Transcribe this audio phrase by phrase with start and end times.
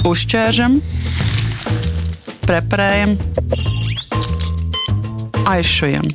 [0.00, 0.78] Uzķēršam,
[2.48, 3.10] preparējam,
[5.50, 6.06] aizšujam.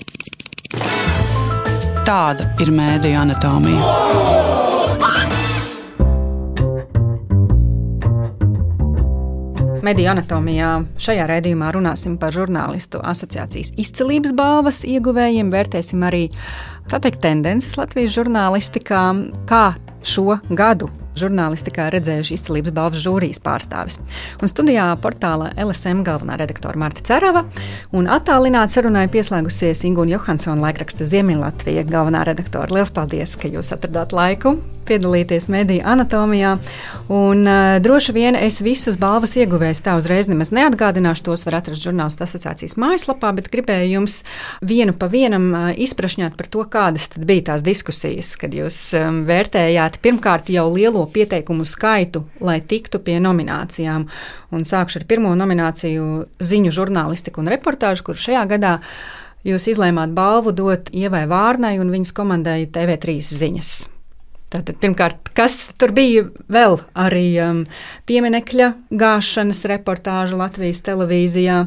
[2.07, 3.91] Tāda ir mēdija anatomija.
[9.85, 16.25] Mediju anatomijā šajā raidījumā runāsim par žurnālistu asociācijas izcelības balvas ieguvējiem, vērtēsim arī
[16.89, 19.07] teikt, tendences Latvijas žurnālistikā,
[19.45, 19.65] kā
[20.01, 23.99] šo gadu žurnālistikā redzējuši izcelības balvas žūrijas pārstāvis.
[24.41, 27.45] Un studijā portālā LSM galvenā redaktore Marta Cerava
[27.95, 32.73] un attālināti sarunai pieslēgusies Ingūna Johansona laikraksta Ziemeļlatvija galvenā redaktore.
[32.73, 34.57] Lielas paldies, ka jūs atradāt laiku
[34.87, 36.55] piedalīties mediju anatomijā.
[37.11, 41.25] Un, uh, droši vien es visus balvas ieguvējus tā uzreiz nemaz neatgādināšu.
[41.27, 44.21] Tos var atrast žurnālistu asociācijas mājaslapā, bet gribēju jums
[44.65, 49.99] vienu pa vienam uh, izprašņāt par to, kādas bija tās diskusijas, kad jūs um, vērtējāt
[50.05, 54.07] pirmkārt jau lielo pieteikumu skaitu, lai tiktu pie nominācijām.
[54.55, 58.77] Un sākšu ar pirmo nomināciju ziņu žurnālistiku un reportāžu, kur šajā gadā
[59.45, 63.75] jūs izlēmāt balvu dot Ievai Vārnai un viņas komandai TV3 ziņas.
[64.55, 67.57] Tātad, pirmkārt, kas tur bija vēl arī um,
[68.07, 71.57] pieminekļa gāšanas reportāža Latvijas televīzijā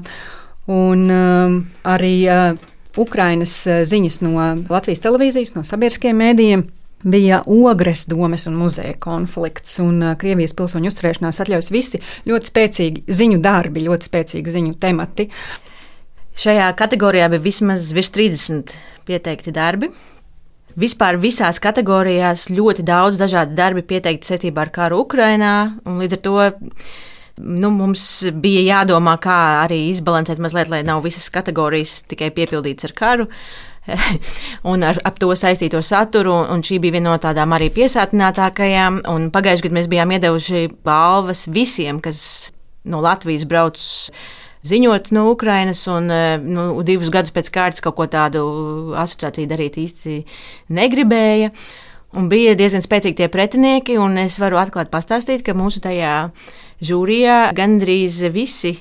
[0.72, 2.56] un um, arī uh,
[2.96, 6.64] Ukrainas uh, ziņas no Latvijas televīzijas, no sabiedriskajiem mēdījiem
[7.04, 13.18] bija ogres domes un muzeja konflikts, un uh, Krievijas pilsoņu uzturēšanās atļaus visi ļoti spēcīgi
[13.20, 15.28] ziņu darbi, ļoti spēcīgi ziņu temati.
[16.38, 18.72] Šajā kategorijā bija vismaz virs 30
[19.04, 19.92] pieteikti darbi.
[20.78, 25.54] Vispār visās kategorijās ļoti daudz dažādu darbu pieteikti saistībā ar karu Ukrajinā,
[25.84, 26.36] līdz ar to
[27.38, 28.04] nu, mums
[28.34, 33.28] bija jādomā, kā arī izbalansēt mazliet, lai nav visas kategorijas tikai piepildītas ar karu.
[34.70, 36.34] un ar ap to saistīto saturu.
[36.64, 39.02] Šī bija viena no tādām arī piesātinātākajām.
[39.34, 42.20] Pagājušajā gadā mēs bijām iedevuši balvas visiem, kas
[42.88, 43.80] no Latvijas brauc
[44.66, 46.08] ziņot no Ukrainas, un
[46.44, 48.42] nu, divus gadus pēc kārtas kaut ko tādu
[48.98, 50.22] asociāciju darīt īsti
[50.74, 51.52] negribēja.
[52.16, 56.30] Un bija diezgan spēcīgi tie pretinieki, un es varu atklāti pastāstīt, ka mūsu tajā
[56.80, 58.78] žūrijā gandrīz visi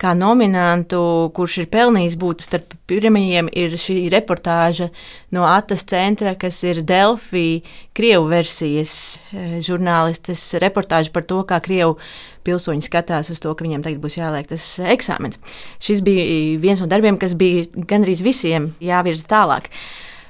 [0.00, 1.00] kā nominantu,
[1.36, 4.90] kurš ir pelnījis būt starp pirmajiem, ir šī reportāža
[5.34, 7.62] no Atas centra, kas ir Delfī,
[7.96, 8.94] Krievu versijas
[9.32, 11.98] eh, žurnālistes reportāža par to, kā Krievu
[12.44, 15.40] pilsoņi skatās uz to, ka viņiem tagad būs jāliek tas eksāmens.
[15.82, 16.24] Šis bija
[16.60, 19.70] viens no darbiem, kas bija gandrīz visiem jāvirza tālāk.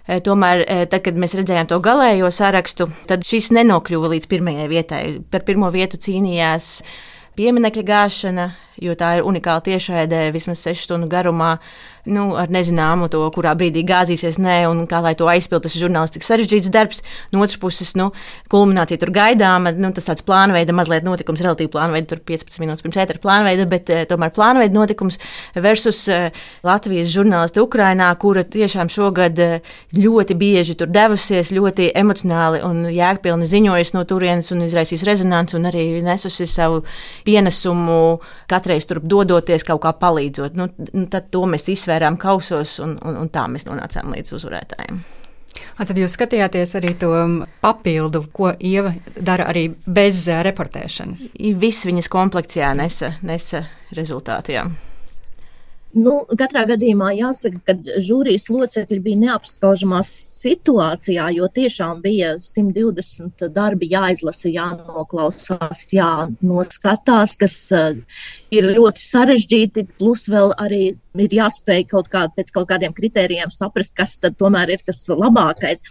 [0.06, 4.68] Eh, tomēr, eh, tad, kad mēs redzējām to galējo sarakstu, tad šis nenokļuva līdz pirmajai
[4.68, 5.02] vietai.
[5.32, 6.82] Par pirmo vietu cīnījās
[7.38, 8.48] pieminiekļa gāšana,
[8.82, 11.56] jo tā ir unikāla tiešraidē, vismaz 6 stundu garumā
[12.06, 15.64] nu, ar nezināmu to, kurā brīdī gāzīsies, nē, un kā lai to aizpildītu.
[15.64, 17.02] Tas ir žurnālistiski sarežģīts darbs.
[17.32, 18.10] No otras puses, nu,
[18.52, 19.72] kulminācija tur gaidāma.
[19.78, 23.92] Nu, tas tāds plānveida, mazliet notikums, relatīvi plānveida, tur 15 minūtes pirms ētera plānveida, bet
[23.92, 25.18] eh, tomēr plānveida notikums
[25.56, 32.62] versus eh, Latvijas žurnālisti Ukrainā, kura tiešām šogad eh, ļoti bieži tur devusies, ļoti emocionāli
[32.66, 36.84] un jēgpilni ziņojusi no turienes un izraisījusi rezonanci un arī nesusi savu
[37.24, 40.56] pienesumu katreiz tur dodoties kaut kā palīdzot.
[40.58, 44.34] Nu, nu tad to mēs izsvērām izsvērām kausos, un, un, un tā mēs nonācām līdz
[44.34, 45.02] uzvarētājiem.
[45.78, 47.10] A, tad jūs skatījāties arī to
[47.62, 51.28] papildu, ko Ieva dara arī bez reportēšanas.
[51.60, 54.64] Viss viņas komplekcijā nesa, nesa rezultātu.
[55.94, 63.92] Nu, katrā gadījumā jāsaka, ka žūrijas locekļi bija neapskaužamā situācijā, jo tiešām bija 120 darbi
[63.92, 68.02] jāizlasa, jānoklausās, jānoskatās, kas uh,
[68.54, 70.84] ir ļoti sarežģīti, plus vēl arī
[71.22, 75.84] ir jāspēj kaut kā pēc kaut kādiem kritērijiem saprast, kas tad tomēr ir tas labākais.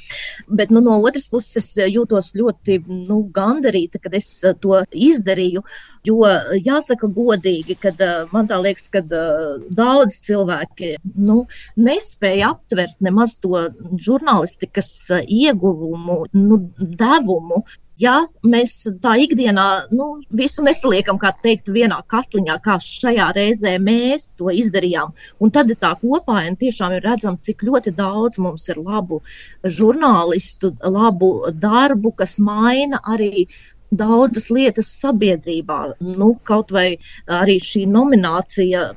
[0.47, 5.63] Bet nu, no otras puses jūtos ļoti nu, gandarīta, kad es eh, to izdarīju,
[6.07, 6.19] jo
[6.59, 9.63] jāsaka godīgi, ka eh, man tā liekas, ka eh,
[9.93, 11.43] daudz cilvēki nu,
[11.77, 13.69] nespēja aptvert nemaz to
[14.01, 14.91] žurnālistikas
[15.23, 17.63] ieguvumu, nu, devumu,
[17.99, 18.15] ja
[18.45, 24.51] mēs tā ikdienā nu, visu nesaliekam, kā teikt, vienā katliņā, kā šajā reizē mēs to
[24.53, 29.21] izdarījām, un tad tā kopā tiešām ir redzam, cik ļoti daudz mums ir labu
[29.63, 33.47] žurnālistu, labu darbu, kas maina arī
[33.93, 35.93] daudzas lietas sabiedrībā.
[36.01, 36.95] Nu, kaut vai
[37.29, 38.87] arī šī nominācija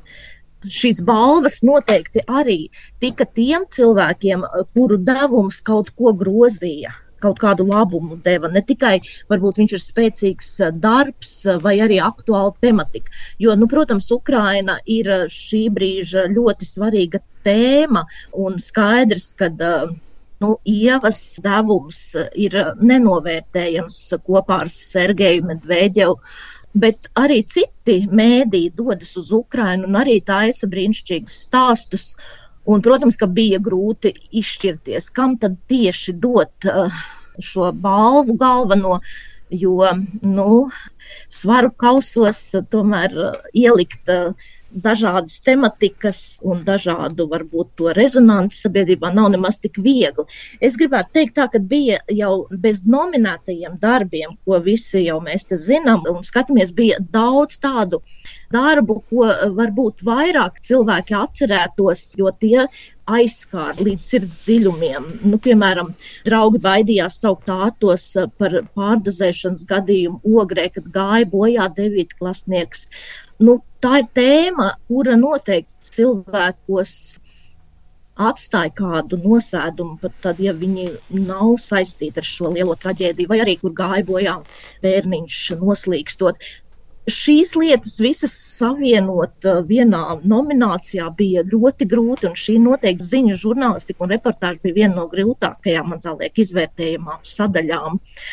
[0.73, 2.67] šīs balvas noteikti arī
[3.01, 8.49] tika tiem cilvēkiem, kuru devums kaut ko grozīja kaut kādu labumu deva.
[8.51, 8.97] Ne tikai
[9.29, 13.13] varbūt viņš ir spēcīgs eh, darbs eh, vai arī aktuāla tematika.
[13.41, 18.05] Jo, nu, protams, Ukraina ir eh, šī brīža ļoti svarīga tēma
[18.45, 19.53] un skaidrs, ka.
[20.37, 21.97] Nu, Ievas devums
[22.37, 26.13] ir nenovērtējams kopā ar Sergeju Medvedevu.
[26.81, 32.11] Bet arī citi mēdī dodas uz Ukrajinu un arī taisa brīnišķīgus stāstus.
[32.67, 36.91] Un, protams, ka bija grūti izšķirties, kam tad tieši dot uh,
[37.39, 38.97] šo balvu galveno,
[39.47, 39.87] jo
[40.21, 40.67] nu,
[41.31, 44.49] svaru kausos tomēr uh, ielikt uh,
[44.83, 50.27] dažādas tematikas un dažādu, varbūt, to rezonanci sabiedrībā nav nemaz tik viegli.
[50.63, 55.59] Es gribētu teikt, tā, ka bija jau bez nominētajiem darbiem, ko visi jau mēs te
[55.61, 58.01] zinām, un skatāmies, bija daudz tādu
[58.53, 59.27] darbu, ko
[59.57, 62.67] varbūt vairāk cilvēki atcerētos, jo tie
[63.07, 65.05] aizskāra līdz sirds dziļumiem.
[65.27, 65.93] Nu, piemēram,
[66.27, 68.09] draugi baidījās saukt ātos
[68.39, 72.87] par pārdozēšanas gadījumu ogrē, kad gāja bojā devītklasnieks
[73.43, 76.93] nu, tā ir tēma, kura noteikti cilvēkos
[78.17, 80.87] atstāja kādu nosēdumu, pat tad, ja viņi
[81.27, 84.39] nav saistīti ar šo lielo traģēdiju, vai arī kur gāja bojā
[84.85, 86.41] bērniņš noslīkstot.
[87.07, 94.03] Šīs lietas visas savienot uh, vienā nominācijā bija ļoti grūti, un šī noteikti ziņu žurnālistika
[94.03, 98.01] un reportāža bija viena no grūtākajām, man tā liek, izvērtējumām sadaļām.
[98.01, 98.27] Uh,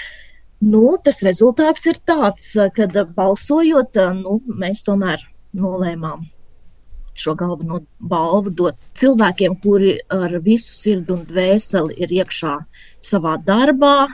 [0.64, 2.86] Nu, tas rezultāts ir tāds, ka
[3.16, 6.24] balsojot, nu, mēs tomēr nolēmām
[7.14, 12.56] šo galveno balvu dot cilvēkiem, kuri ar visu sirdi un dvēseli ir iekšā
[13.04, 14.08] savā darbā,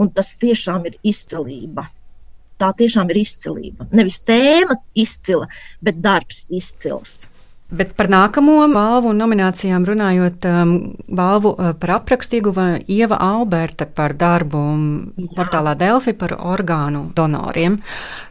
[0.00, 1.86] un tas tiešām ir izcilība.
[2.56, 3.88] Tā tiešām ir izcilība.
[3.92, 5.48] Nevis tēma izcila,
[5.84, 7.26] bet darbs izcils.
[7.66, 10.74] Bet par nākamo balvu un nominācijām runājot, um,
[11.10, 15.32] balvu uh, par aprakstu ieguva Ieva Alberta par darbu Jā.
[15.34, 17.80] portālā Delfi par orgānu donoriem.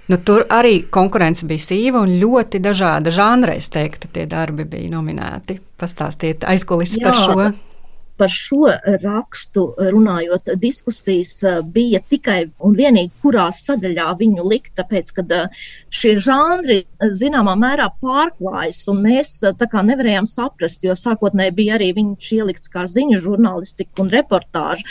[0.08, 4.94] Nu, tur arī konkurence bija sīva un ļoti dažāda žanra, es teiktu, tie darbi bija
[4.96, 5.60] nominēti.
[5.76, 7.50] Pastāstiet aizkulis par šo
[8.18, 8.70] par šo
[9.04, 15.62] rakstu runājot, diskusijas eh, bija tikai un vienīgi, kurā sadaļā viņu likt, tāpēc, ka eh,
[15.94, 21.78] šie žanri eh, zināmā mērā pārklājas, un mēs tā kā nevarējām saprast, jo sākotnēji bija
[21.80, 24.86] arī viņš ielikts kā ziņu žurnālistika un reportāža,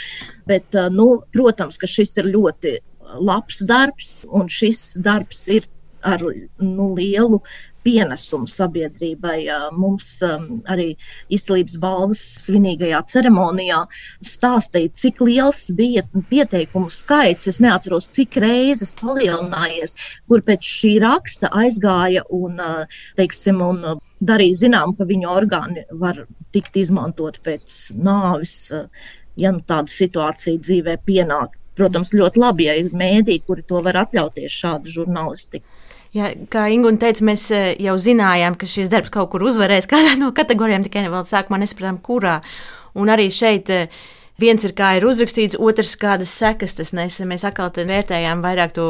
[0.45, 2.77] bet, nu, protams, ka šis ir ļoti
[3.25, 5.69] labs darbs, un šis darbs ir
[6.05, 6.21] ar
[6.61, 7.41] nu, lielu
[7.85, 9.37] pienesumu sabiedrībai.
[9.77, 10.91] Mums arī
[11.33, 13.83] izslības balvas svinīgajā ceremonijā
[14.25, 17.49] stāstīja, cik liels bija pieteikumu skaits.
[17.51, 19.95] Es neatceros, cik reizes palielinājies,
[20.29, 22.61] kur pēc šī raksta aizgāja un,
[23.19, 28.57] teiksim, un darīja zinām, ka viņu orgāni var tikt izmantot pēc nāvis,
[29.39, 31.59] ja nu tāda situācija dzīvē pienāk.
[31.75, 35.67] Protams, ļoti labi, ja ir mēdī, kuri to var atļauties šādu žurnālistiku.
[36.15, 40.13] Jā, kā Inga teica, mēs e, jau zinājām, ka šis darbs kaut kur uzvarēs kādā
[40.19, 42.37] no kategorijām, tikai vēl sākumā nesapratām, kurā.
[42.95, 43.89] Un arī šeit uh,
[44.35, 47.23] Viens ir kā ir uzrakstīts, otrs kādas sekas tas nesa.
[47.23, 48.87] Mēs atkal vērtējām vairāk to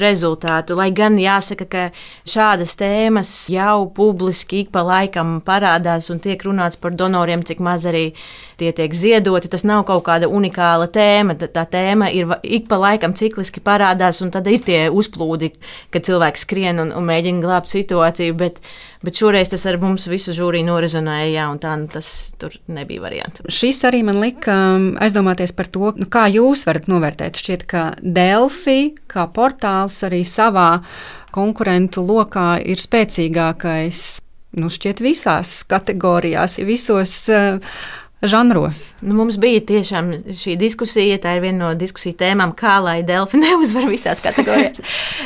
[0.00, 0.72] rezultātu.
[0.78, 1.82] Lai gan jāsaka, ka
[2.24, 7.84] šādas tēmas jau publiski ik pa laikam parādās un tiek runāts par donoriem, cik maz
[7.84, 8.14] arī
[8.56, 9.52] tie tiek ziedoti.
[9.52, 11.36] Tas nav kaut kāda unikāla tēma.
[11.36, 15.52] Tā tēma ir ik pa laikam cikliski parādās, un tad ir tie uzplūdi,
[15.92, 18.38] kad cilvēks skrien un, un mēģina glābt situāciju.
[18.40, 18.64] Bet,
[19.00, 22.08] Bet šoreiz tas ar mums visu žūriju norizonēja, jā, un tā nu, tas
[22.40, 23.40] tur nebija variants.
[23.48, 27.40] Šis arī man lika um, aizdomāties par to, nu, kā jūs varat novērtēt.
[27.40, 30.82] Šķiet, ka Delphi kā portāls arī savā
[31.32, 34.04] konkurentu lokā ir spēcīgākais.
[34.60, 37.80] Nu, šķiet, visās kategorijās, visos uh,
[38.22, 38.92] žanros.
[39.00, 43.40] Nu, mums bija tiešām šī diskusija, tā ir viena no diskusiju tēmām, kā lai Delfi
[43.44, 44.82] neuzvar visās kategorijās,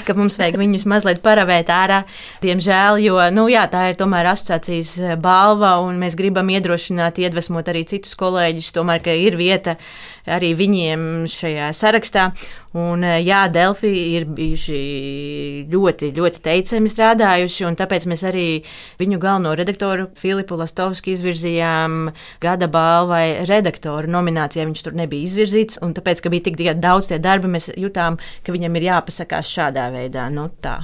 [0.06, 2.04] ka mums vajag viņus mazliet paravēt ārā.
[2.44, 7.86] Diemžēl, jo nu, jā, tā ir tomēr asociācijas balva, un mēs gribam iedrošināt, iedvesmot arī
[7.90, 9.78] citus kolēģus, tomēr, ka ir vieta
[10.30, 12.30] arī viņiem šajā sarakstā.
[12.74, 14.78] Un, jā, Delfi ir bijuši
[15.70, 18.46] ļoti, ļoti teicami strādājuši, un tāpēc mēs arī
[18.98, 22.08] viņu galveno redaktoru Filipu Lastovski izvirzījām
[22.42, 24.66] gada balvai redaktoru nominācijā.
[24.68, 28.54] Viņš tur nebija izvirzīts, un tāpēc, ka bija tik daudz tie darbi, mēs jutām, ka
[28.54, 30.28] viņam ir jāpasakās šādā veidā.
[30.34, 30.82] Nu, tā.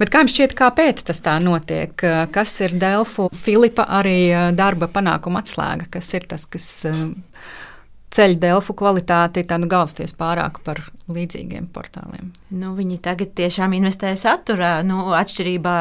[0.00, 1.94] Bet kā jums šķiet, kāpēc tas tā notiek?
[2.34, 5.90] Kas ir Delfu Filipa arī eh, darba panākuma atslēga?
[5.98, 7.02] Kas ir tas, kas eh,
[8.14, 12.30] ceļ Delfu kvalitāti, tad galvasties pārāk par līdzīgiem portāliem.
[12.52, 15.76] Nu, viņi tagad tiešām investē saturā, nu, atšķirībā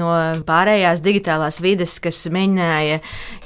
[0.00, 0.10] no
[0.48, 2.98] pārējās digitālās vides, kas mēģināja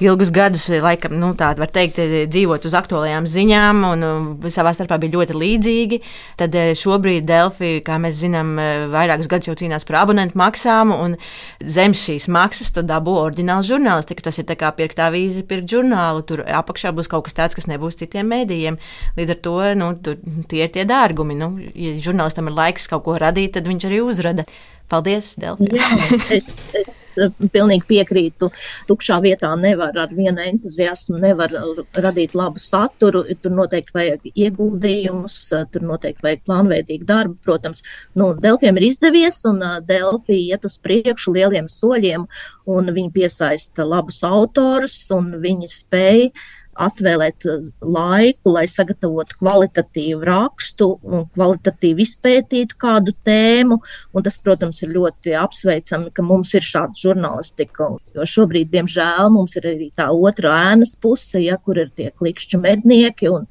[0.02, 2.00] ilgus gadus, laikam, nu, tādu var teikt,
[2.32, 6.00] dzīvot uz aktuālajām ziņām, un uh, savā starpā bija ļoti līdzīgi.
[6.42, 10.90] Tad uh, šobrīd Delfi, kā mēs zinām, uh, vairākus gadus jau cīnās par abonentu maksām,
[10.96, 11.16] un
[11.62, 14.26] zem šīs maksas tu dabū oriģinālu žurnālistiku.
[14.26, 16.26] Tas ir kā pirkt avīzi, pirkt žurnālu.
[16.26, 18.78] Tur apakšā būs kaut kas tāds, kas nebūs citiem mēdījiem.
[19.16, 20.18] Līdz ar to nu, tur,
[20.50, 21.38] tie ir tie dārgi dārgumi.
[21.38, 24.46] Nu, ja žurnālistam ir laiks kaut ko radīt, tad viņš arī uzrada.
[24.92, 25.78] Paldies, Delfija.
[25.78, 27.14] Jā, es, es
[27.54, 28.50] pilnīgi piekrītu.
[28.90, 31.54] Tukšā vietā nevar ar vienu entuziasmu, nevar
[31.96, 33.22] radīt labu saturu.
[33.40, 35.38] Tur noteikti vajag ieguldījumus,
[35.72, 37.38] tur noteikti vajag plānveidīgu darbu.
[37.46, 37.80] Protams,
[38.20, 42.28] nu, Delfiem ir izdevies, un Delfija iet uz priekšu lieliem soļiem,
[42.68, 46.34] un viņi piesaista labus autorus, un viņi spēja
[46.80, 53.78] atvēlēt uh, laiku, lai sagatavotu kvalitatīvu rakstu un kvalitatīvi izpētītu kādu tēmu.
[54.12, 57.92] Un tas, protams, ir ļoti apsveicami, ka mums ir šāda žurnālistika.
[58.16, 62.62] Jo šobrīd, diemžēl, mums ir arī tā otrā ēnas puse, ja, kur ir tie klikšķu
[62.62, 63.32] mednieki.
[63.32, 63.48] Un,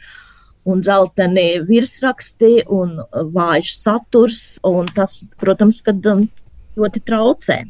[0.70, 3.00] un dzelteni virsraksti un
[3.34, 6.28] vājš saturs, un tas, protams, kad um,
[6.78, 7.62] ļoti traucē.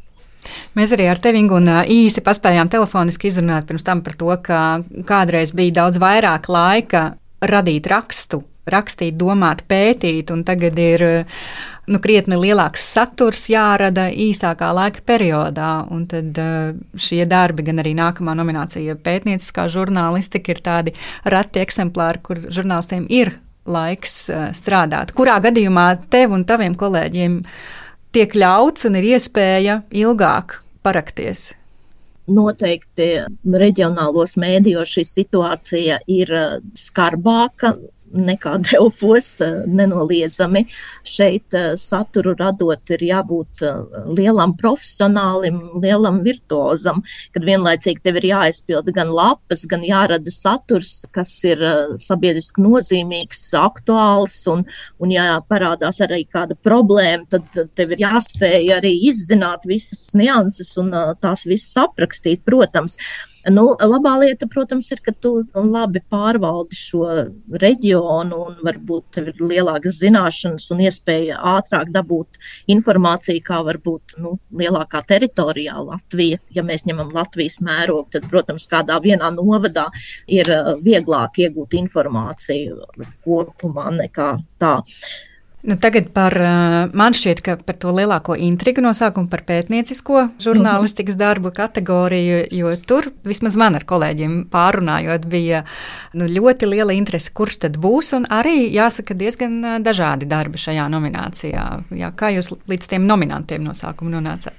[0.78, 4.62] Mēs arī ar tevi un īsi paspējām telefoniski izrunāt pirms tam par to, ka
[5.08, 11.04] kādreiz bija daudz vairāk laika radīt rakstu, rakstīt, domāt, pētīt, un tagad ir
[11.92, 15.72] nu, krietni lielāks saturs jārada īsākā laika periodā.
[15.92, 16.38] Un tad
[16.96, 20.96] šie darbi, gan arī nākamā nominācija pētnieciskā žurnālistika, ir tādi
[21.26, 24.26] reti eksemplāri, kur žurnālistiem ir laiks
[24.58, 25.14] strādāt.
[25.18, 27.42] Kurā gadījumā tev un taviem kolēģiem?
[28.16, 31.52] Tiek ļauts un ir iespēja ilgāk parakties?
[32.32, 33.08] Noteikti
[33.64, 36.32] reģionālos mēdījos šī situācija ir
[36.78, 37.74] skarbāka
[38.14, 40.66] nekā Delfos, eh, nenoliedzami.
[41.08, 43.80] Šeit eh, saturu radot ir jābūt eh,
[44.18, 47.02] lielam profesionālim, lielam virtuozam,
[47.36, 51.62] kad vienlaicīgi tev ir jāizpilda gan lapas, gan jārada saturs, kas ir
[52.02, 54.66] sabiedriski nozīmīgs, aktuāls, un,
[55.02, 60.94] un ja parādās arī kāda problēma, tad tev ir jāspēj arī izzināt visas nianses un
[61.22, 62.98] tās visas aprakstīt, protams.
[63.50, 67.06] Nu, labā lieta, protams, ir, ka tu labi pārvaldi šo
[67.64, 72.38] reģionu un varbūt tev ir lielākas zināšanas un iespēja ātrāk dabūt
[72.70, 76.38] informāciju, kā varbūt nu, lielākā teritorijā Latvija.
[76.54, 79.88] Ja mēs ņemam Latvijas mērogu, tad, protams, kādā vienā novadā
[80.30, 82.78] ir uh, vieglāk iegūt informāciju
[83.26, 84.78] kopumā nekā tā.
[85.62, 86.34] Nu, tagad par,
[86.98, 92.72] man šķiet, ka par to lielāko intrigu no sākuma par pētniecisko žurnālistikas darbu kategoriju, jo
[92.90, 95.62] tur vismaz man ar kolēģiem pārunājot bija
[96.18, 101.68] nu, ļoti liela interese, kurš tad būs, un arī jāsaka diezgan dažādi darbi šajā nominācijā.
[101.94, 104.58] Jā, kā jūs līdz tiem nominantiem no sākuma nonācāt?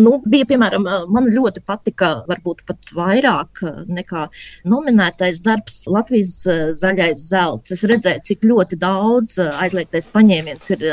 [0.00, 4.26] Nu, bija, piemēram, man ļoti patika, varbūt pat vairāk nekā
[4.68, 6.36] nominētais darbs Latvijas
[6.80, 7.74] zaļais zelts.
[7.74, 10.86] Es redzēju, cik ļoti daudz aizliegtais paņēmiens ir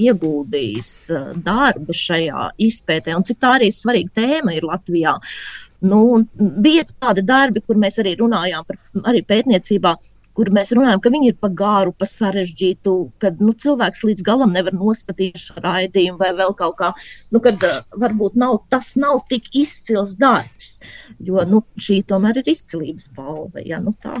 [0.00, 0.92] ieguldījis
[1.44, 5.16] darbu šajā izpētē un cik tā arī svarīga tēma ir Latvijā.
[5.80, 6.00] Nu,
[6.36, 9.94] bija tādi darbi, kur mēs arī runājām par arī pētniecībā
[10.40, 14.54] kur mēs runājam, ka viņi ir pa gāru, pa sarežģītu, kad nu, cilvēks līdz galam
[14.56, 16.92] nevar noskatīt šo raidījumu vai vēl kaut kā,
[17.34, 20.78] nu, kad uh, varbūt nav, tas nav tik izcils darbs,
[21.20, 23.60] jo nu, šī tomēr ir izcilības balva.
[23.66, 24.16] Ja, nu, tā.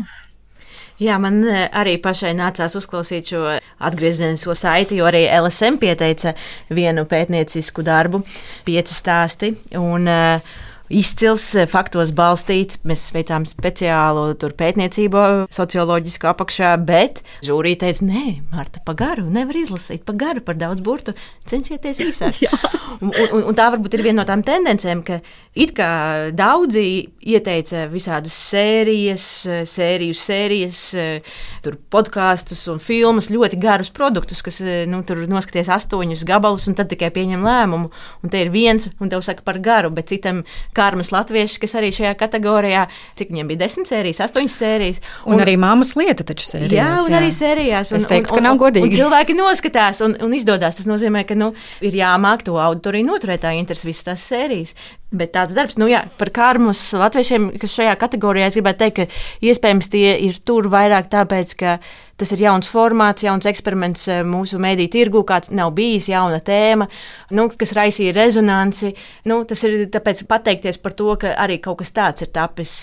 [1.00, 3.46] Jā, man eh, arī pašai nācās uzklausīt šo
[3.88, 6.34] atgriezenisko saiti, jo arī LSM pieteica
[6.68, 8.20] vienu pētniecisku darbu,
[8.68, 9.54] pieci stāsti.
[9.80, 10.58] Un, uh,
[10.90, 12.80] izcils, eh, faktos balstīts.
[12.86, 20.04] Mēs veicām speciālu pētniecību, socioloģisku apakšā, bet žūrija teica, nē, Marta, pa garu, nevar izlasīt,
[20.04, 21.14] pa garu, par daudz burtu,
[21.46, 22.42] cenšieties īsāk.
[23.02, 25.20] un, un, un tā varbūt ir viena no tām tendencēm, ka
[25.54, 26.84] it kā daudzi
[27.22, 29.24] ieteica visādas sērijas,
[29.70, 30.82] sēriju sērijas,
[31.92, 37.12] podkāstus un filmas, ļoti garus produktus, kas nu, tur noskaties astoņus gabalus un tad tikai
[37.14, 37.90] pieņem lēmumu.
[38.24, 40.42] Un te ir viens, un tev saka par garu, bet citam
[40.80, 42.86] karmas latvieši, kas arī šajā kategorijā,
[43.20, 45.02] cik viņiem bija desmit sērijas, astoņas sērijas.
[45.26, 46.76] Un, un arī māmas lieta taču sērijās.
[46.78, 47.20] Jā, un jā.
[47.20, 47.92] arī sērijās.
[47.92, 48.88] Un, es teiktu, un, un, ka nav godīgi.
[48.88, 50.80] Un cilvēki noskatās un, un izdodas.
[50.80, 51.52] Tas nozīmē, ka nu,
[51.84, 54.74] ir jāmāk to auditoriju noturēt tā interesi visas tās sērijas.
[55.10, 59.48] Bet tāds darbs, nu jā, par karmus latviešiem, kas šajā kategorijā, es gribētu teikt, ka
[59.50, 61.80] iespējams tie ir tur vairāk tāpēc, ka
[62.20, 66.86] tas ir jauns formāts, jauns eksperiments eh, mūsu mediju tirgu, kāds nav bijis, jauna tēma,
[67.36, 68.92] nu, kas raisīja rezonanci.
[69.30, 72.74] Nu, tas ir tāpēc pateikties par to, ka arī kaut kas tāds ir tapis.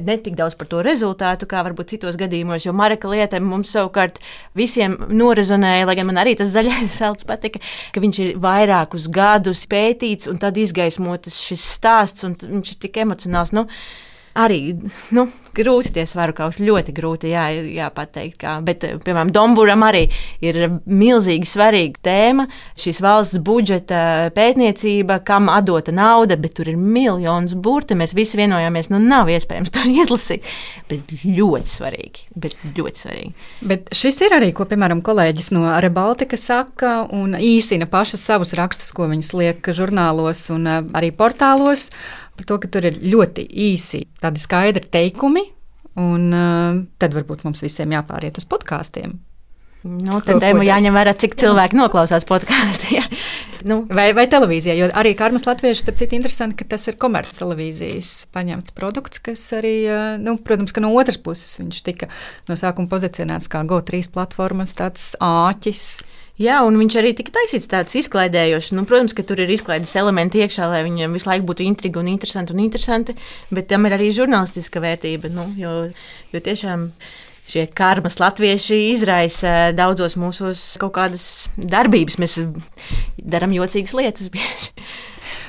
[0.00, 4.18] Ne tik daudz par to rezultātu, kā varbūt citos gadījumos, jo Marka lieta mums savukārt
[4.58, 7.62] visiem norezonēja, lai gan man arī tas zaļais zelts patika,
[7.94, 13.00] ka viņš ir vairākus gadus pētīts un tad izgaismotas šis stāsts, un viņš ir tik
[13.04, 13.54] emocionāls.
[13.56, 13.66] Nu,
[14.40, 14.60] arī
[15.16, 17.46] nu, grūti tie svaru kausi, ļoti grūti jā,
[17.80, 18.38] jāpateikt.
[18.40, 18.56] Kā.
[18.64, 20.04] Bet, piemēram, Domburam arī
[20.44, 22.46] ir milzīgi svarīga tēma.
[22.78, 27.98] Šīs valsts budžeta pētniecība, kam atdota nauda, bet tur ir miljonus burti.
[27.98, 30.46] Mēs visi vienojāmies, nu nav iespējams to izlasīt.
[30.90, 32.26] Bet ļoti svarīgi.
[32.40, 33.34] Bet ļoti svarīgi.
[33.72, 38.94] Bet šis ir arī, ko, piemēram, kolēģis no Rebaltika saka un īsina pašas savus rakstus,
[38.94, 41.88] ko viņas liek žurnālos un arī portālos
[42.40, 45.44] par to, ka tur ir ļoti īsi tādi skaidri teikumi,
[46.00, 49.18] un uh, tad varbūt mums visiem jāpāriet uz podkāstiem.
[49.80, 53.00] Nu, tad tēmu jāņem vērā, cik cilvēki noklausās podkāstā.
[53.68, 53.78] nu.
[53.88, 58.76] vai, vai televīzijā, jo arī Karmas Latviešu, starp citu, interesanti, ka tas ir komerctelevīzijas paņemts
[58.76, 59.74] produkts, kas arī,
[60.20, 62.10] nu, protams, ka no otras puses viņš tika
[62.50, 65.86] no sākuma pozicionēts kā GO3 platformas tāds āķis.
[66.40, 68.72] Jā, un viņš arī tika taisīts tāds izklaidējošs.
[68.72, 72.08] Nu, protams, ka tur ir izklaides elementi iekšā, lai viņam visu laiku būtu intriga un
[72.08, 73.16] interesanti, un interesanti
[73.52, 75.28] bet tam ir arī žurnālistiska vērtība.
[75.34, 75.74] Nu, jo,
[76.32, 76.88] jo tiešām
[77.50, 81.24] šie karmas latvieši izraisa daudzos mūsos kaut kādas
[81.56, 82.16] darbības.
[82.22, 82.38] Mēs
[83.20, 84.72] darām jocīgas lietas bieži.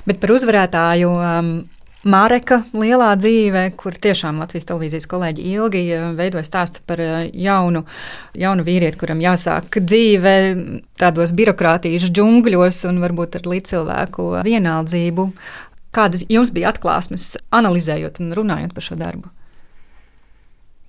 [0.10, 1.14] Bet par uzvarētāju.
[1.16, 1.54] Um,
[2.02, 7.84] Māreka lielā dzīve, kur tiešām Latvijas televīzijas kolēģi ilgi eh, veidoja stāstu par eh, jaunu,
[8.34, 10.34] jaunu vīrieti, kuram jāsāk dzīve
[10.98, 15.28] tādos birokrātijas džungļos un varbūt ar līdzcilvēku vienaldzību.
[15.94, 19.30] Kādas jums bija atklāsmes, analizējot un runājot par šo darbu?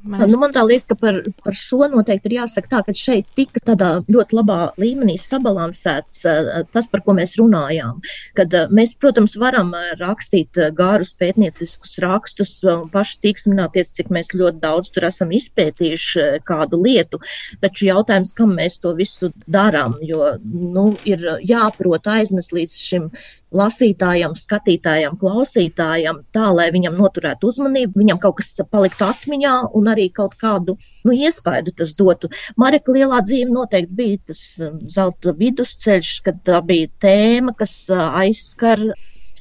[0.05, 3.61] Man, nu, man liekas, ka par, par šo noteikti ir jāsaka tā, ka šeit tika
[3.63, 8.01] tādā ļoti labā līmenī sabalansēts uh, tas, par ko mēs runājām.
[8.39, 14.33] Kad uh, mēs, protams, varam rakstīt uh, gārus pētnieciskus rakstus un paši tīksmināties, cik mēs
[14.35, 17.23] ļoti daudz tur esam izpētījuši kādu lietu,
[17.63, 23.09] taču jautājums, kam mēs to visu darām, jo, nu, ir jāprot aiznes līdz šim
[23.57, 30.09] lasītājam, skatītājam, klausītājam, tā lai viņam noturētu uzmanību, viņam kaut kas paliktu atmiņā un arī
[30.15, 32.31] kaut kādu nu, iespaidu tas dotu.
[32.61, 38.09] Marika lielā dzīve noteikti bija tas um, zelta vidusceļš, kad tā bija tēma, kas uh,
[38.23, 38.83] aizskar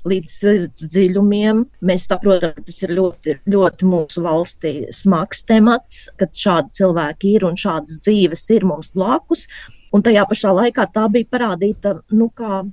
[0.08, 1.65] līdz sirds dziļumiem.
[1.86, 7.46] Mēs saprotam, ka tas ir ļoti, ļoti mūsu valstī smags temats, kad šādi cilvēki ir
[7.50, 9.48] un šādas dzīves ir mums blakus.
[9.91, 12.63] Un tajā pašā laikā tā bija parādīta nu, kā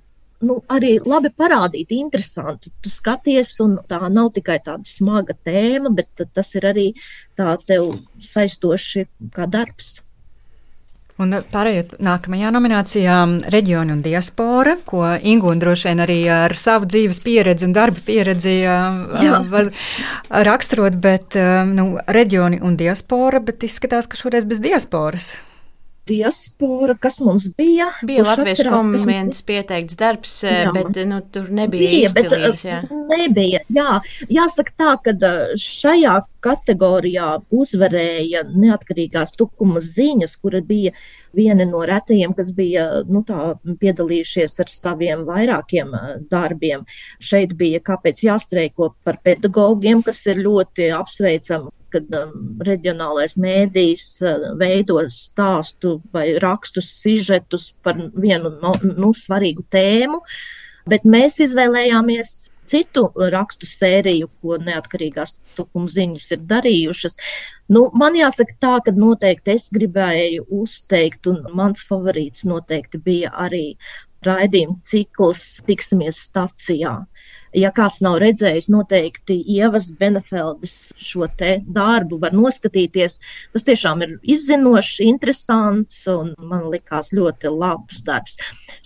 [0.47, 2.73] nu, arī labi parādīt, interesanti.
[2.83, 6.91] Tu skaties, un tā nav tikai tāda smaga tēma, bet tas ir arī
[7.39, 9.99] tā tev saistoši kā darbs.
[11.19, 13.15] Un pārējot nākamajā nominācijā,
[13.51, 18.55] reģiona un diaspora, ko Ingūna droši vien arī ar savu dzīves pieredzi un darba pieredzi
[18.63, 19.41] Jā.
[19.51, 19.73] var
[20.31, 21.35] raksturot, bet
[21.75, 25.33] nu, reģioni un diaspora, bet izskatās, ka šoreiz bez diasporas
[26.09, 27.89] diaspora, kas mums bija.
[28.07, 30.73] Bija Latvijas komunis pieteikts darbs, eh, jā.
[30.75, 32.11] bet nu, tur nebija bija.
[32.15, 32.81] Bet, jā.
[33.11, 34.01] Nebija, jā.
[34.33, 40.95] Jāsaka tā, ka eh, šajā kategorijā uzvarēja neatkarīgās tukuma ziņas, kura bija
[41.37, 46.87] viena no retajiem, kas bija nu, tā, piedalījušies ar saviem vairākiem eh, darbiem.
[47.19, 54.47] Šeit bija kāpēc jāstreiko par pedagogiem, kas ir ļoti apsveicama kad um, reģionālais mēdījis uh,
[54.61, 60.23] veido stāstu vai rakstus, sižetus par vienu no, nu, svarīgu tēmu,
[60.89, 62.37] bet mēs izvēlējāmies
[62.69, 67.17] citu rakstu sēriju, ko neatkarīgās tukuma ziņas ir darījušas.
[67.73, 73.73] Nu, man jāsaka tā, ka noteikti es gribēju uzteikt, un mans favorīts noteikti bija arī
[74.27, 76.95] raidījuma cikls Tiksimies stacijā.
[77.57, 83.19] Ja kāds nav redzējis, noteikti Ievas Benefeldes šo te darbu var noskatīties.
[83.55, 88.37] Tas tiešām ir izzinošs, interesants un man likās ļoti labs darbs.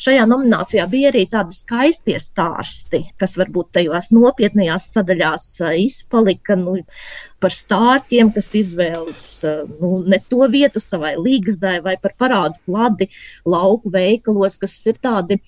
[0.01, 5.49] Šajā nominācijā bija arī tādi skaistie stāsti, kas varbūt tajās nopietnējās sadaļās
[5.83, 6.57] izpalika.
[6.59, 6.79] Nu,
[7.43, 9.27] par stārķiem, kas izvēlas
[9.81, 13.11] nu, ne to vietu savai līgzdai vai par parādu pladi
[13.49, 15.41] lauku veikalos, kas ir tādi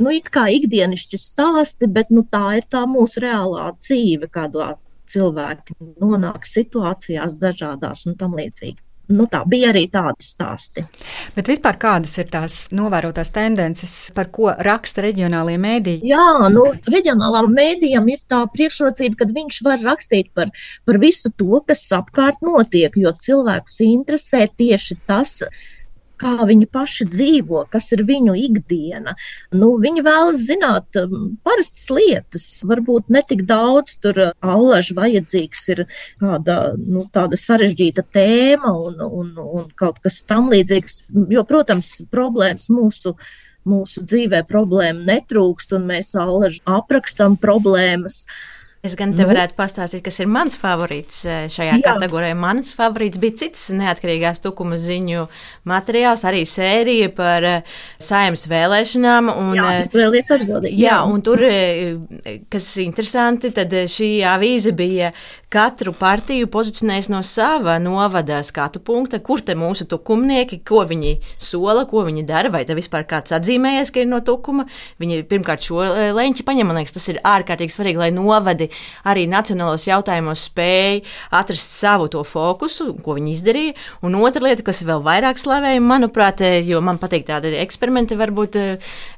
[0.00, 4.74] nu, it kā ikdienišķi stāsti, bet nu, tā ir tā mūsu reālā dzīve, kādā
[5.10, 8.80] cilvēki nonāk situācijās dažādās un tam līdzīgi.
[9.10, 10.84] Nu, tā bija arī tādi stāsti.
[11.34, 16.06] Bet vispār kādas ir tās novērotās tendences, par ko raksta reģionālie mēdīji?
[16.12, 20.54] Jā, nu, reģionālām mēdījām ir tā priekšrocība, ka viņš var rakstīt par,
[20.86, 25.79] par visu to, kas apkārt notiek, jo cilvēkus interesē tieši tas, kas
[26.20, 29.16] kā viņi paši dzīvo, kas ir viņu ikdiena.
[29.56, 35.66] Nu, viņi vēlas zināt um, parastas lietas, varbūt ne tik daudz tur uh, allaž vajadzīgs
[35.74, 35.84] ir
[36.20, 42.70] kāda nu, tāda sarežģīta tēma un, un, un kaut kas tam līdzīgs, jo, protams, problēmas
[42.72, 43.16] mūsu
[43.68, 48.24] mūsu dzīvē problēma netrūkst, un mēs allaž aprakstām problēmas.
[48.80, 49.28] Es gan te nu?
[49.28, 51.80] varētu pastāstīt, kas ir mans favorīts eh, šajā Jā.
[51.84, 52.32] kategorijā.
[52.40, 55.26] Mans favorīts bija cits neatkarīgās tukuma ziņu
[55.68, 59.28] materiāls, arī sērija par eh, saimnes vēlēšanām.
[59.34, 60.72] Un, jā, es vēlējos atbildēt.
[60.72, 61.44] Jā, jā, un tur,
[62.48, 65.12] kas interesanti, tad šī avīze bija
[65.52, 71.84] katru partiju pozicionējis no sava novada skatu punkta, kur te mūsu tukumnieki, ko viņi sola,
[71.90, 74.64] ko viņi dara, vai te vispār kāds atzīmējies, ka ir no tukuma.
[75.02, 75.84] Viņi pirmkārt šo
[76.16, 78.69] leņķi paņem, man liekas, tas ir ārkārtīgi svarīgi, lai novadi
[79.08, 81.00] arī nacionālos jautājumos spēja
[81.40, 83.76] atrast savu to fokusu, ko viņi izdarīja.
[84.06, 88.58] Un otra lieta, kas vēl vairāk slavēja, manuprāt, jo man patīk tādi eksperimenti, varbūt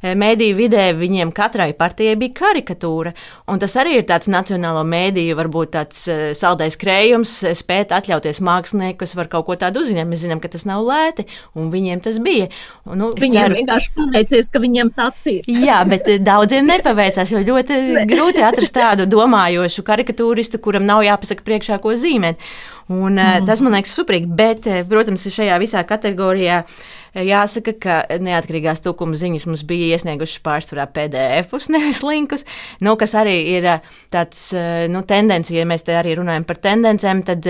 [0.03, 3.15] mēdīju vidē, viņiem katrai partijai bija karikatūra.
[3.51, 6.05] Un tas arī ir tāds nacionālo mēdīju, varbūt tāds
[6.39, 10.09] saldais krējums, spēt atļauties mākslinieku, kas var kaut ko tādu uzzināt.
[10.11, 11.27] Mēs zinām, ka tas nav lēti,
[11.59, 12.49] un viņiem tas bija.
[12.87, 13.59] Nu, viņiem ceru...
[13.61, 15.47] vienkārši paveicies, ka viņiem tāds ir.
[15.49, 17.79] Jā, bet daudziem nepaveicās, jo ļoti
[18.13, 19.07] grūti atrast tādu
[19.43, 22.39] domājošu karikatūristu, kuram nav jāpasaka priekšā, ko zīmēt.
[22.89, 23.47] Un, mm.
[23.47, 26.63] Tas man liekas superīgi, bet, eh, protams, šajā visā kategorijā
[27.15, 32.45] eh, jāsaka, ka neatkarīgās tūkuma ziņas mums bija iesniegušas pārsvarā PDF-us, nevis linkus,
[32.81, 33.69] nu, kas arī ir
[34.13, 34.51] tāds
[34.89, 37.47] nu, tendence, ja mēs te arī runājam par tendencēm, tad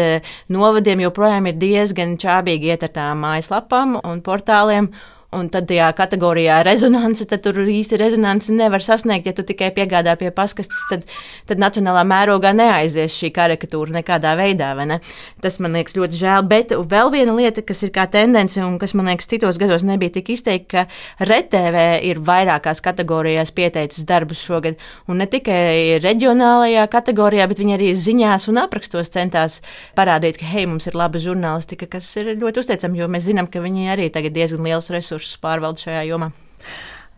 [0.53, 4.93] novadiem joprojām ir diezgan čābīgi iet ar tām mājaslapām un portāliem.
[5.33, 10.13] Un tad tajā kategorijā rezonance, tad tur īsti rezonance nevar sasniegt, ja tu tikai piegādā
[10.21, 11.07] pie paskastes, tad,
[11.49, 14.75] tad nacionālā mērogā neaizies šī karikatūra nekādā veidā.
[14.85, 14.99] Ne?
[15.41, 16.45] Tas man liekas ļoti žēl.
[16.51, 20.13] Bet vēl viena lieta, kas ir kā tendence un kas man liekas citos gados nebija
[20.19, 24.77] tik izteikta, ka RTV ir vairākās kategorijās pieteicis darbus šogad.
[25.09, 29.63] Un ne tikai reģionālajā kategorijā, bet viņi arī ziņās un aprakstos centās
[29.97, 33.65] parādīt, ka hei, mums ir laba žurnālistika, kas ir ļoti uzteicama, jo mēs zinām, ka
[33.65, 36.33] viņi arī tagad diezgan liels resursus resursus pārvaldu šajā jomā.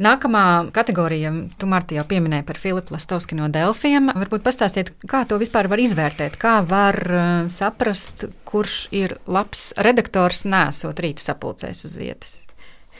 [0.02, 4.10] Nākamā kategorija, tu Marti jau pieminēji par Filipu Lastovski no Delfiem.
[4.10, 10.42] Varbūt pastāstiet, kā to vispār var izvērtēt, kā var uh, saprast, kurš ir labs redaktors,
[10.44, 12.40] nesot rīta sapulcēs uz vietas.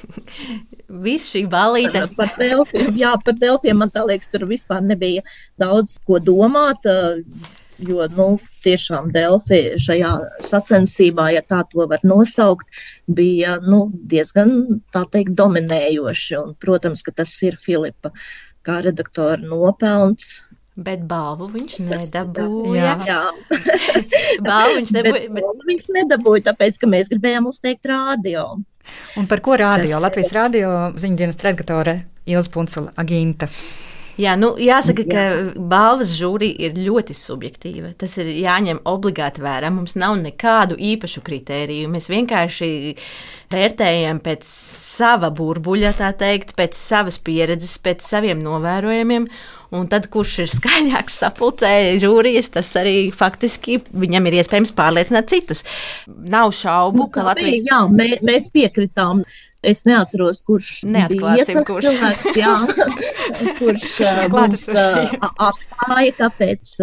[1.09, 2.07] Viss šī balīte.
[2.14, 5.27] Par Delfiem, jā, par Delfiem man tā liekas, tur vispār nebija
[5.59, 6.87] daudz ko domāt.
[6.87, 7.27] Uh,
[7.83, 8.27] Jo nu,
[8.63, 10.13] tiešām Delfi šajā
[10.47, 12.69] sacensībā, ja tā to var nosaukt,
[13.11, 16.37] bija nu, diezgan teikt, dominējoši.
[16.39, 18.13] Un, protams, ka tas ir Filipa
[18.65, 20.37] kā redaktora nopelns.
[20.75, 22.79] Bet balvu viņš nedabūja.
[22.83, 23.21] Jā, jā.
[24.49, 25.29] balvu viņš nedabūja.
[25.29, 25.43] Bet...
[25.43, 25.67] bet...
[25.71, 28.47] Viņš nedabūja, tāpēc, ka mēs gribējām uzteikt rādio.
[29.19, 29.95] Un par ko rādio?
[29.95, 30.03] Tas...
[30.03, 31.99] Latvijas rādio ziņdienas redaktorē
[32.31, 33.51] Ilza Puncula Aginta.
[34.20, 35.22] Jā, nu, jāsaka, ka
[35.59, 37.94] balvas žūrija ir ļoti subjektīva.
[37.98, 39.72] Tas ir jāņem obligāti vērā.
[39.74, 41.90] Mums nav nekādu īpašu kritēriju.
[41.90, 42.68] Mēs vienkārši
[43.55, 49.27] vērtējam pēc sava burbuļa, tā teikt, pēc savas pieredzes, pēc saviem novērojumiem.
[49.74, 51.72] Un tad, kurš ir skaļāks sapulcē
[52.03, 55.64] žūrijas, tas arī faktiski viņam ir iespējams pārliecināt citus.
[56.07, 57.66] Nav šaubu, ka nu, Latvijas.
[57.66, 59.24] Jā, mē, mēs piekritām
[59.64, 61.87] Es neatceros, kurš bija tas kurš.
[61.87, 62.55] cilvēks, jā,
[63.61, 63.87] kurš
[64.33, 66.74] mums atklāja, kāpēc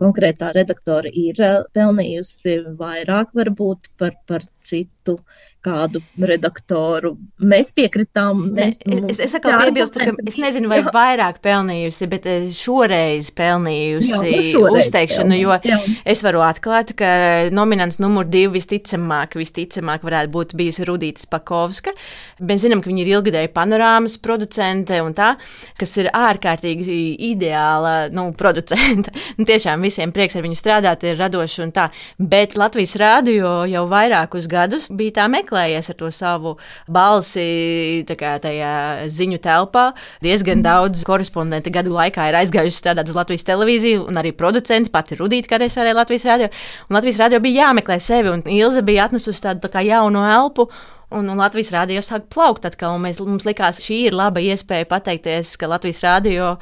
[0.00, 1.40] konkrētā redaktora ir
[1.76, 5.20] pelnījusi vairāk varbūt par, par citu
[5.64, 7.14] kādu redaktoru.
[7.44, 8.40] Mēs piekritām.
[8.56, 10.92] Mēs, ne, es es atkal piebilstu, ka es nezinu, vai jā.
[10.94, 15.96] vairāk pelnījusi, bet eh, šoreiz pelnījusi jā, nu šoreiz uzteikšanu, pelnījus, jo jā.
[16.14, 17.10] es varu atklāt, ka
[17.52, 21.94] nominants numur divi visticamāk, visticamāk varētu būt bijusi Rudītas Pakovska.
[22.40, 25.34] Mēs zinām, ka viņa ir ilgadēja panorāmas producente un tā,
[25.80, 29.12] kas ir ārkārtīgi ideāla nu, producente.
[29.40, 31.86] Nu, tiešām visiem prieks ar viņu strādāt, ir radoši un tā.
[32.18, 36.56] Bet Latvijas rādio jau vairākus gadus bija tā meklēšana meklējies ar to savu
[36.88, 39.92] balsi tajā ziņu telpā.
[40.22, 45.18] Diezgan daudz korespondenti gadu laikā ir aizgājuši strādāt uz Latvijas televīziju, un arī producenti, pati
[45.18, 46.48] Rudīta, kādreiz arī Latvijas radio.
[46.88, 50.70] Un Latvijas radio bija jāmeklē sevi, un Ilze bija atnesusi tādu tā kā jaunu elpu.
[51.10, 52.94] Un, un Latvijas rādio sāk plaukt atkal.
[53.02, 56.52] Mēs, mums likās, šī ir laba iespēja pateikties, ka Latvijas rādio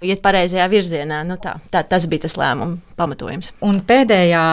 [0.00, 1.18] iet pareizajā virzienā.
[1.28, 3.52] Nu, tā, tā, tas bija tas lēmuma pamatojums.
[3.68, 4.46] Un pēdējā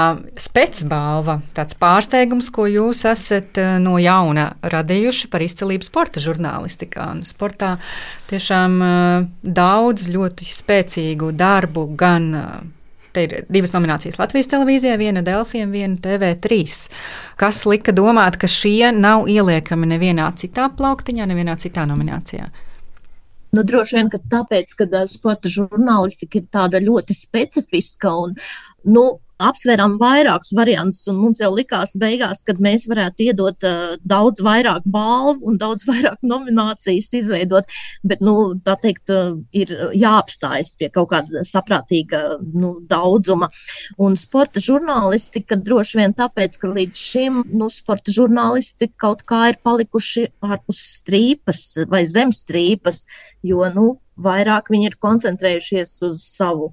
[0.44, 7.08] spēcbalva, tāds pārsteigums, ko jūs esat eh, no jauna radījuši par izcelību sporta žurnālistikā.
[7.22, 7.78] Nu, sportā
[8.32, 12.50] tiešām eh, daudz ļoti spēcīgu darbu gan eh,
[13.15, 16.58] Te ir divas nominācijas Latvijas televīzijā, viena Delfiem, viena TV3.
[17.39, 22.49] Kas lika domāt, ka šie nav ieliekami nevienā citā plauktiņā, nevienā citā nominācijā?
[23.56, 28.36] Nu, droši vien, ka tāpēc, ka sporta žurnālistika ir tāda ļoti specifiska un,
[28.91, 29.06] nu,
[29.41, 34.86] apsvērām vairākus variantus, un mums jau likās beigās, ka mēs varētu iedot uh, daudz vairāk
[34.88, 37.67] balvu un daudz vairāk nominācijas izveidot,
[38.04, 43.52] bet, nu, tā teikt, uh, ir jāapstājas pie kaut kāda saprātīga nu, daudzuma.
[44.02, 49.62] Un sporta žurnālistika droši vien tāpēc, ka līdz šim, nu, sporta žurnālisti kaut kā ir
[49.65, 53.06] palikuši ārpus strīpas vai zem strīpas,
[53.45, 56.71] jo, nu, vairāk viņi ir koncentrējušies uz savu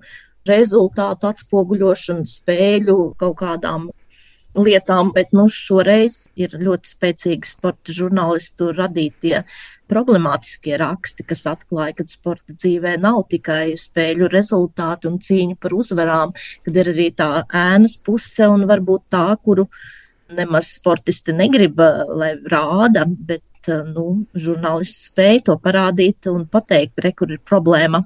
[0.49, 3.91] rezultātu atspoguļošanu, spēļu kaut kādām
[4.59, 9.43] lietām, bet nu, šoreiz ir ļoti spēcīgi sporta žurnālistu radītie
[9.93, 16.37] problemātiskie raksti, kas atklāja, ka sporta dzīvē nav tikai spēļu rezultāti un cīņa par uzvarām,
[16.65, 19.67] kad ir arī tā ēnas puse un varbūt tā, kuru
[20.33, 21.81] nemaz sportisti negrib,
[22.17, 23.45] lai rāda, bet
[23.93, 28.03] nu, žurnālists spēja to parādīt un pateikt, re, kur ir problēma.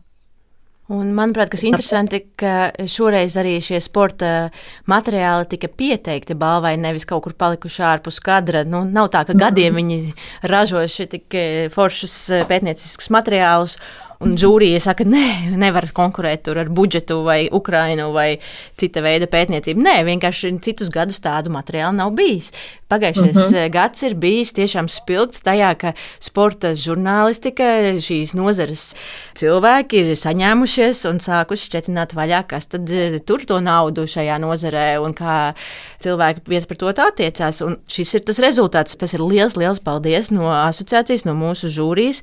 [0.87, 4.53] Un, manuprāt, kas interesanti, ka šoreiz arī šie sporta
[4.87, 8.62] materiāli tika pieteikti balvai, nevis kaut kur palikuši ārpus kadra.
[8.62, 9.81] Nu, nav tā, ka gadiem mhm.
[9.81, 11.38] viņi ražo šie tik
[11.75, 12.14] foršus
[12.46, 13.81] pētnieciskus materiālus.
[14.24, 18.38] Un žūrija saka, nē, nevar konkurēt ar budžetu vai Ukrainu vai
[18.81, 19.83] cita veida pētniecību.
[19.85, 22.48] Nē, vienkārši citus gadus tādu materiālu nav bijis.
[22.88, 23.55] Pagājušais uh mhm.
[23.55, 23.70] -huh.
[23.70, 28.94] gads ir bijis tiešām spilgts tajā, ka sporta žurnālistika, šīs nozares
[29.35, 34.98] cilvēki ir saņēmušies un sākuši šķetināt vaļā, kas tad eh, tur to naudu šajā nozarē
[35.02, 35.55] un kā
[36.00, 37.61] cilvēki viens par to attiecās.
[37.61, 38.96] Un šis ir tas rezultāts.
[38.96, 42.22] Tas ir liels, liels paldies no asociācijas, no mūsu žūrijas.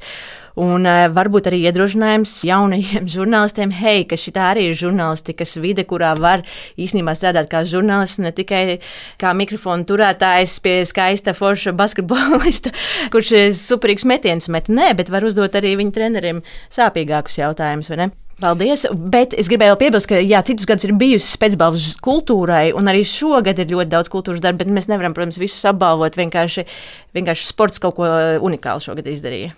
[0.60, 6.14] Un uh, varbūt arī iedrošinājums jaunajiem žurnālistiem, hei, ka šī arī ir žurnālistikas vide, kurā
[6.20, 6.46] var
[6.78, 8.80] īstenībā strādāt kā žurnālists, ne tikai
[9.22, 12.74] kā mikrofona turētājs pie skaista forša basketbolista,
[13.14, 14.70] kurš superīgs metiens met.
[14.70, 18.14] Nē, bet var uzdot arī viņa treneriem sāpīgākus jautājumus, vai ne?
[18.42, 23.04] Paldies, bet es gribēju piebilst, ka jā, citus gadus ir bijusi spēcbalvas kultūrai, un arī
[23.08, 26.18] šogad ir ļoti daudz kultūras darbu, bet mēs nevaram, protams, visus apbalvot.
[26.18, 26.66] Vienkārši,
[27.16, 28.10] vienkārši sports kaut ko
[28.44, 29.54] unikālu šogad izdarīja.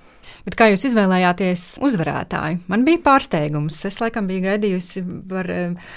[0.46, 2.62] Bet kā jūs izvēlējāties uzvarētāju?
[2.70, 3.80] Man bija pārsteigums.
[3.90, 5.96] Es laikam biju gaidījusi par eh,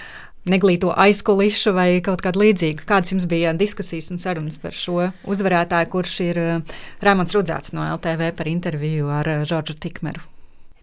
[0.49, 2.87] neglīto aizkulišu vai kaut kādu līdzīgu.
[2.89, 7.85] Kādas jums bija diskusijas un sarunas par šo uzvarētāju, kurš ir eh, Rēmons Rudzēts no
[7.99, 10.25] LTV par interviju ar eh, Žoržu Tikmeru?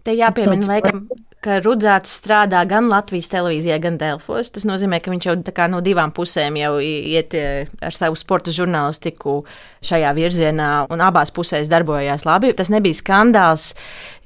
[0.06, 1.08] Te jāpiemina, laikam,
[1.46, 4.52] ka Rudzāts strādā gan Latvijas televīzijā, gan Delfos.
[4.54, 5.36] Tas nozīmē, ka viņš jau
[5.74, 9.40] no divām pusēm jau iet ar savu sporta žurnālistiku
[9.86, 12.54] šajā virzienā, un abās pusēs darbojās labi.
[12.58, 13.72] Tas nebija skandāls.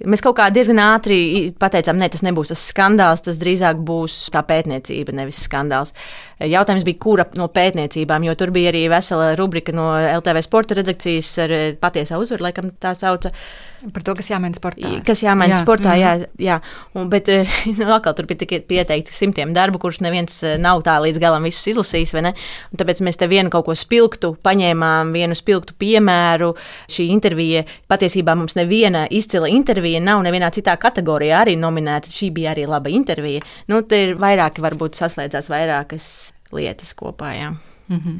[0.03, 4.43] Mēs kaut kā diezgan ātri pateicām, ne, tas nebūs tas skandāls, tas drīzāk būs tā
[4.47, 5.95] pētniecība, nevis skandāls.
[6.39, 11.33] Jautājums bija, kura no pētniecībām, jo tur bija arī vesela rubrika no LTV sporta redakcijas
[11.43, 13.33] ar patiesā uzvaru, laikam tā sauca.
[13.79, 14.89] Par to, kas jāmaina sportā.
[15.07, 15.59] Kas jāmaina jā.
[15.61, 16.25] sportā, mm -hmm.
[16.39, 16.47] jā.
[16.47, 16.59] jā.
[16.99, 17.27] Un, bet
[17.79, 22.33] nu, atkal tur bija pieteikti simtiem darbu, kurus neviens nav tā līdz galam visus izlasījis.
[22.77, 26.55] Tāpēc mēs te vienu kaut ko spilgtu paņēmām, vienu spilgtu piemēru.
[26.87, 32.07] Šī intervija patiesībā mums neviena izcila intervija nav nevienā citā kategorijā arī nominēta.
[32.07, 33.41] Šī bija arī laba intervija.
[33.67, 37.33] Nu, te ir vairāki, varbūt saslēdzās vairākas lietas kopā.
[37.37, 37.55] Jā.
[37.89, 38.19] Mm -hmm.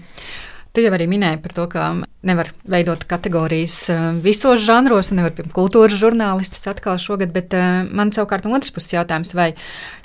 [0.70, 1.86] Tu jau arī minēji par to, ka
[2.30, 7.90] nevar veidot kategorijas eh, visos žanros, un nevar piemēram kultūras žurnālistus atkal šogad, bet uh,
[7.90, 9.56] man savukārt no otras puses jautājums, vai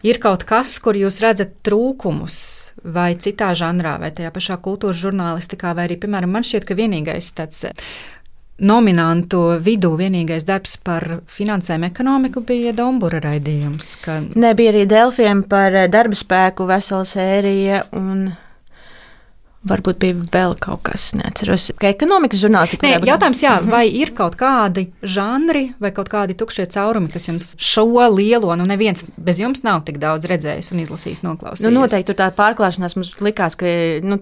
[0.03, 2.39] ir kaut kas, kur jūs redzat trūkumus
[2.97, 7.31] vai citā žanrā, vai tajā pašā kultūras žurnālistikā, vai arī, piemēram, man šķiet, ka vienīgais
[7.37, 7.87] tāds eh,
[8.63, 13.97] nominantu vidū vienīgais darbs par finansējumu ekonomiku bija Dombura raidījums.
[14.05, 14.21] Ka...
[14.35, 18.29] Nebija arī Delfiem par darba spēku vesela sērija un
[19.65, 22.85] Varbūt bija vēl kaut kas, neatceros, kā ekonomikas žurnālistika.
[22.85, 23.71] Nē, jautājums, jā, -hmm.
[23.73, 28.67] vai ir kaut kādi žanri vai kaut kādi tukšie caurumi, kas jums šo lielo, nu
[28.69, 31.65] neviens bez jums nav tik daudz redzējis un izlasījis noklausījies?
[31.65, 33.65] Nu, noteikti tur tā pārklāšanās mums likās, ka
[34.05, 34.19] nu,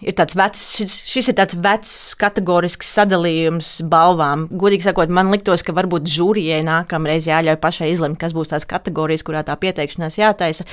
[0.00, 4.48] ir tāds vecs, šis, šis ir tāds vecs kategorisks sadalījums balvām.
[4.48, 9.26] Godīgi sakot, man liktos, ka varbūt žūrijai nākamreiz jāļauj pašai izlemt, kas būs tās kategorijas,
[9.26, 10.64] kurā tā pieteikšanās jātaisa.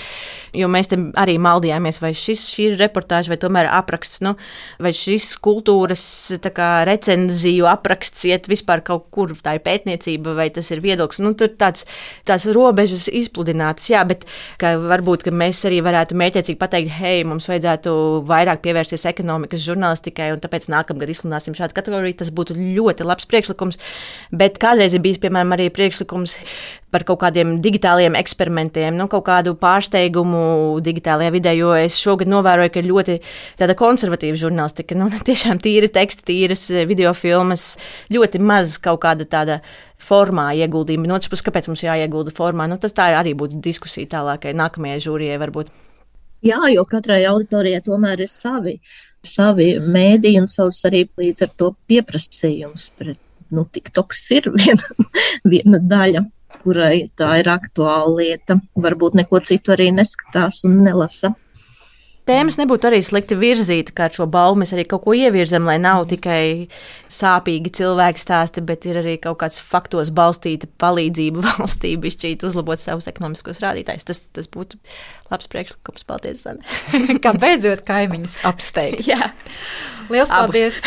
[0.54, 0.88] Jo mēs
[1.20, 4.36] arī maldījāmies, vai šis, šī ir reportāža vai tomēr apraksts apraksts, nu,
[4.80, 10.70] vai šis kultūras kā, recenziju apraksts iet vispār kaut kur, tā ir pētniecība vai tas
[10.72, 11.22] ir viedoklis.
[11.24, 11.86] Nu, tur tāds,
[12.26, 14.26] tās robežas izpludinātas, jā, bet
[14.60, 20.32] ka varbūt ka mēs arī varētu mērķiecīgi pateikt, hei, mums vajadzētu vairāk pievērsties ekonomikas žurnālistikai,
[20.34, 22.20] un tāpēc nākamgad izsludināsim šādu kategoriju.
[22.24, 23.80] Tas būtu ļoti labs priekšlikums,
[24.32, 26.38] bet kādreiz ir bijis, piemēram, arī priekšlikums
[26.94, 30.44] par kaut kādiem digitāliem eksperimentiem, nu, kaut kādu pārsteigumu
[30.86, 33.18] digitālajā vidē, jo es šogad novēroju, ka ļoti
[33.60, 37.74] tāda konservatīva žurnālistika, nu, tiešām tīra teksta, tīras eh, video filmas,
[38.14, 39.62] ļoti maz kaut kāda tāda
[40.04, 41.08] formā ieguldījumi.
[41.10, 42.68] No otras puses, kāpēc mums jāiegulda formā?
[42.70, 45.72] Nu, tas tā arī būtu diskusija tālākai nākamajai žūrijai varbūt.
[46.44, 48.76] Jā, jo katrai auditorijai tomēr ir savi,
[49.24, 53.20] savi mēdīji un savs arī līdz ar to pieprasījums pret,
[53.56, 55.08] nu, TikToks ir viena,
[55.48, 56.26] viena daļa,
[56.64, 58.60] kurai tā ir aktuāla lieta.
[58.86, 61.34] Varbūt neko citu arī neskatās un nelasa.
[62.24, 66.06] Tēmas nebūtu arī slikti virzīt, kā šo balvu mēs arī kaut ko ievirzam, lai nav
[66.08, 66.70] tikai
[67.12, 73.10] sāpīgi cilvēku stāsti, bet ir arī kaut kāds faktos balstīta palīdzība valstī, bišķīt uzlabot savus
[73.12, 74.08] ekonomiskos rādītājus.
[74.08, 74.80] Tas, tas būtu
[75.34, 76.06] labs priekšlikums.
[76.08, 76.64] Paldies, Zane.
[77.24, 79.04] Kā beidzot kaimiņus apsteigt.
[79.12, 79.34] Jā.
[80.12, 80.78] Lielas paldies!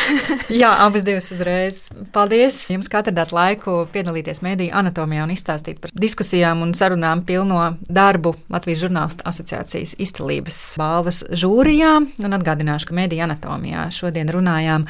[0.52, 1.78] Jā, abas divas uzreiz.
[2.12, 7.62] Paldies jums, ka atradāt laiku piedalīties mēdīņu anatomijā un izstāstīt par diskusijām un sarunām pilno
[7.88, 11.92] darbu Latvijas žurnālistu asociācijas izcelības balvas žūrijā.
[12.24, 14.86] Un atgādināšu, ka mēdīņu anatomijā šodien runājām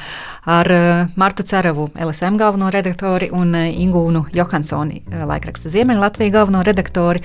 [0.49, 6.63] ar eh, Martu Ceravu, LSM galveno redaktori un eh, Ingūnu Johansoni, eh, laikraksta Ziemeļlatvija galveno
[6.67, 7.23] redaktori.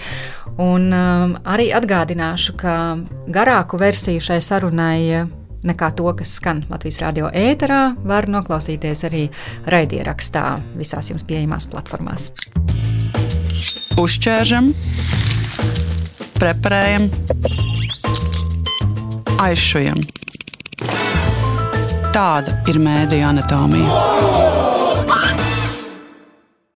[0.61, 2.75] Un um, arī atgādināšu, ka
[3.33, 5.25] garāku versiju šai sarunai
[5.65, 9.23] nekā to, kas skan Latvijas radio ēterā, var noklausīties arī
[9.71, 10.47] raidierakstā
[10.77, 12.33] visās jums pieejamās platformās.
[14.03, 14.73] Uzķēršam,
[16.41, 17.09] preparējam,
[19.41, 19.99] aizšujam.
[22.13, 24.82] Tāda ir mēdīņa anatomija.